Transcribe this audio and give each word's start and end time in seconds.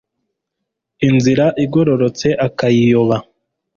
inzira 1.07 1.45
igororotse 1.65 2.27
akayiyoba 2.47 3.15